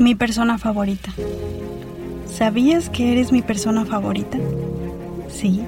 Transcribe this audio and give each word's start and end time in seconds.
Mi 0.00 0.14
persona 0.14 0.56
favorita. 0.56 1.12
¿Sabías 2.26 2.88
que 2.88 3.12
eres 3.12 3.32
mi 3.32 3.42
persona 3.42 3.84
favorita? 3.84 4.38
Sí, 5.28 5.60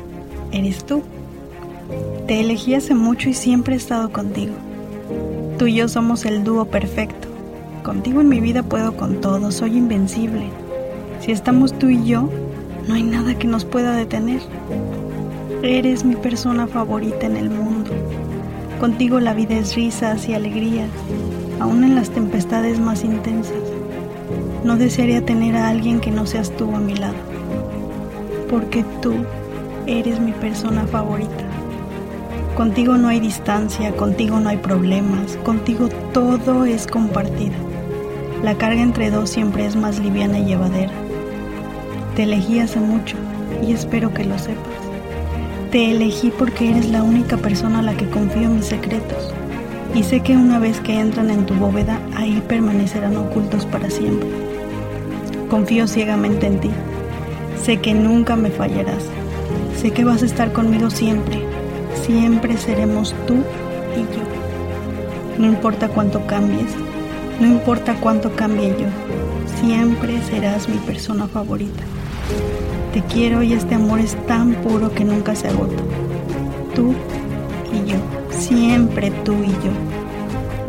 eres 0.52 0.86
tú. 0.86 1.02
Te 2.26 2.40
elegí 2.40 2.74
hace 2.74 2.94
mucho 2.94 3.28
y 3.28 3.34
siempre 3.34 3.74
he 3.74 3.76
estado 3.76 4.10
contigo. 4.10 4.54
Tú 5.58 5.66
y 5.66 5.74
yo 5.74 5.86
somos 5.86 6.24
el 6.24 6.44
dúo 6.44 6.64
perfecto. 6.64 7.28
Contigo 7.82 8.22
en 8.22 8.30
mi 8.30 8.40
vida 8.40 8.62
puedo 8.62 8.96
con 8.96 9.20
todo, 9.20 9.52
soy 9.52 9.76
invencible. 9.76 10.46
Si 11.20 11.30
estamos 11.30 11.78
tú 11.78 11.90
y 11.90 12.02
yo, 12.02 12.30
no 12.88 12.94
hay 12.94 13.02
nada 13.02 13.38
que 13.38 13.46
nos 13.46 13.66
pueda 13.66 13.94
detener. 13.94 14.40
Eres 15.62 16.06
mi 16.06 16.16
persona 16.16 16.66
favorita 16.66 17.26
en 17.26 17.36
el 17.36 17.50
mundo. 17.50 17.90
Contigo 18.80 19.20
la 19.20 19.34
vida 19.34 19.58
es 19.58 19.74
risas 19.74 20.26
y 20.26 20.32
alegrías, 20.32 20.88
aún 21.60 21.84
en 21.84 21.94
las 21.94 22.08
tempestades 22.08 22.80
más 22.80 23.04
intensas. 23.04 23.81
No 24.64 24.76
desearía 24.76 25.24
tener 25.24 25.56
a 25.56 25.68
alguien 25.68 26.00
que 26.00 26.12
no 26.12 26.24
seas 26.24 26.50
tú 26.56 26.74
a 26.74 26.78
mi 26.78 26.94
lado, 26.94 27.16
porque 28.48 28.84
tú 29.00 29.14
eres 29.86 30.20
mi 30.20 30.30
persona 30.30 30.86
favorita. 30.86 31.44
Contigo 32.56 32.96
no 32.96 33.08
hay 33.08 33.18
distancia, 33.18 33.90
contigo 33.96 34.38
no 34.38 34.50
hay 34.50 34.58
problemas, 34.58 35.36
contigo 35.38 35.88
todo 36.12 36.64
es 36.64 36.86
compartido. 36.86 37.54
La 38.44 38.54
carga 38.56 38.82
entre 38.82 39.10
dos 39.10 39.30
siempre 39.30 39.66
es 39.66 39.74
más 39.74 39.98
liviana 39.98 40.38
y 40.38 40.44
llevadera. 40.44 40.92
Te 42.14 42.22
elegí 42.22 42.60
hace 42.60 42.78
mucho 42.78 43.16
y 43.66 43.72
espero 43.72 44.14
que 44.14 44.24
lo 44.24 44.38
sepas. 44.38 44.62
Te 45.72 45.90
elegí 45.90 46.30
porque 46.30 46.70
eres 46.70 46.90
la 46.90 47.02
única 47.02 47.36
persona 47.36 47.80
a 47.80 47.82
la 47.82 47.94
que 47.94 48.08
confío 48.08 48.48
mis 48.48 48.66
secretos 48.66 49.32
y 49.94 50.04
sé 50.04 50.20
que 50.20 50.36
una 50.36 50.58
vez 50.58 50.80
que 50.80 51.00
entran 51.00 51.30
en 51.30 51.46
tu 51.46 51.54
bóveda, 51.54 52.00
ahí 52.14 52.42
permanecerán 52.46 53.16
ocultos 53.16 53.66
para 53.66 53.90
siempre. 53.90 54.51
Confío 55.52 55.86
ciegamente 55.86 56.46
en 56.46 56.60
ti. 56.60 56.70
Sé 57.62 57.76
que 57.76 57.92
nunca 57.92 58.36
me 58.36 58.48
fallarás. 58.48 59.04
Sé 59.76 59.90
que 59.90 60.02
vas 60.02 60.22
a 60.22 60.24
estar 60.24 60.50
conmigo 60.54 60.88
siempre. 60.88 61.42
Siempre 62.06 62.56
seremos 62.56 63.14
tú 63.26 63.34
y 63.94 64.00
yo. 64.00 64.22
No 65.36 65.46
importa 65.46 65.88
cuánto 65.88 66.26
cambies, 66.26 66.72
no 67.38 67.46
importa 67.46 67.96
cuánto 68.00 68.34
cambie 68.34 68.70
yo, 68.70 68.86
siempre 69.60 70.22
serás 70.22 70.70
mi 70.70 70.78
persona 70.78 71.28
favorita. 71.28 71.82
Te 72.94 73.02
quiero 73.02 73.42
y 73.42 73.52
este 73.52 73.74
amor 73.74 74.00
es 74.00 74.16
tan 74.26 74.54
puro 74.54 74.94
que 74.94 75.04
nunca 75.04 75.34
se 75.34 75.48
agota. 75.48 75.82
Tú 76.74 76.94
y 77.74 77.90
yo, 77.90 77.98
siempre 78.30 79.10
tú 79.22 79.34
y 79.34 79.50
yo, 79.50 79.72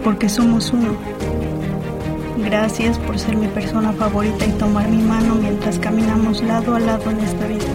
porque 0.04 0.28
somos 0.28 0.74
uno. 0.74 0.98
Gracias 2.38 2.98
por 2.98 3.20
ser 3.20 3.36
mi 3.38 3.48
persona 3.48 3.94
favorita 3.94 4.46
y 4.46 4.52
tomar 4.54 4.90
mi 4.90 5.02
mano 5.02 5.36
mientras 5.36 5.78
caminamos 5.78 6.42
lado 6.42 6.76
a 6.76 6.80
lado 6.80 7.12
en 7.12 7.20
esta 7.20 7.46
vida. 7.48 7.66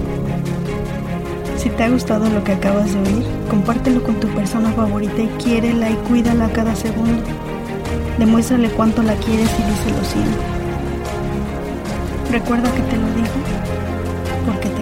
Si 1.57 1.71
te 1.71 1.85
ha 1.85 1.89
gustado 1.89 2.29
lo 2.29 2.43
que 2.43 2.53
acabas 2.53 2.93
de 2.93 3.01
oír, 3.01 3.27
compártelo 3.49 4.03
con 4.03 4.19
tu 4.19 4.27
persona 4.29 4.73
favorita 4.73 5.23
y 5.23 5.29
quiérela 5.43 5.91
y 5.91 5.95
cuídala 6.09 6.49
cada 6.51 6.75
segundo. 6.75 7.23
Demuéstrale 8.19 8.69
cuánto 8.71 9.03
la 9.03 9.15
quieres 9.15 9.49
y 9.59 9.63
díselo 9.63 10.05
siempre. 10.05 10.43
Recuerda 12.33 12.71
que 12.73 12.83
te 12.83 12.97
lo 12.97 13.07
digo 13.15 13.29
porque 14.45 14.69
te. 14.69 14.78